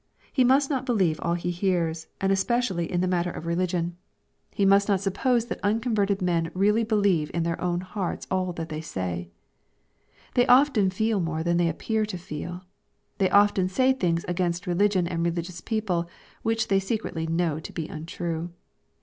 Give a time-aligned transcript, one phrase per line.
[0.33, 3.69] He must not believe all he hears, and especially in the matter of LUKE, CHAP.
[3.69, 3.69] XX.
[3.69, 3.93] 323 religiou.
[4.57, 8.69] He must not suppose that unconverted men really believe in their own hearts all that
[8.69, 9.29] they say.
[10.33, 12.63] They often feel more than they appear to feel.
[13.19, 16.09] They often say things against religion and religious people,
[16.41, 18.49] which they secretly know to be untrue.